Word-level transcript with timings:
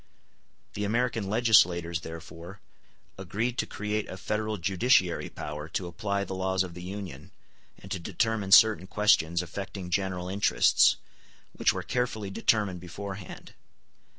The 0.73 0.83
American 0.83 1.29
legislators 1.29 2.01
therefore 2.01 2.59
agreed 3.19 3.59
to 3.59 3.67
create 3.67 4.09
a 4.09 4.17
federal 4.17 4.57
judiciary 4.57 5.29
power 5.29 5.69
to 5.69 5.85
apply 5.85 6.23
the 6.23 6.33
laws 6.33 6.63
of 6.63 6.73
the 6.73 6.81
Union, 6.81 7.29
and 7.77 7.91
to 7.91 7.99
determine 7.99 8.51
certain 8.51 8.87
questions 8.87 9.43
affecting 9.43 9.91
general 9.91 10.27
interests, 10.27 10.95
which 11.53 11.71
were 11.71 11.83
carefully 11.83 12.31
determined 12.31 12.79
beforehand. 12.79 13.53